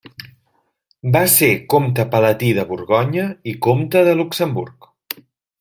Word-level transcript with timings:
Va 1.15 1.21
ser 1.33 1.49
comte 1.75 2.07
palatí 2.15 2.51
de 2.61 2.65
Borgonya 2.71 3.29
i 3.53 3.57
comte 3.69 4.05
de 4.09 4.19
Luxemburg. 4.23 4.93